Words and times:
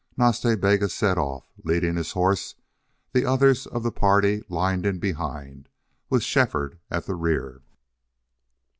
Nas 0.17 0.39
Ta 0.39 0.55
Bega 0.55 0.89
set 0.89 1.19
off, 1.19 1.45
leading 1.63 1.93
this 1.93 2.13
horse; 2.13 2.55
the 3.11 3.23
others 3.23 3.67
of 3.67 3.83
the 3.83 3.91
party 3.91 4.41
lined 4.49 4.83
in 4.83 4.97
behind, 4.97 5.69
with 6.09 6.23
Shefford 6.23 6.79
at 6.89 7.05
the 7.05 7.13
rear. 7.13 7.61